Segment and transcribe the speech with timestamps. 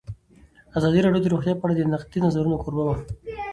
[0.77, 2.95] ازادي راډیو د روغتیا په اړه د نقدي نظرونو کوربه وه.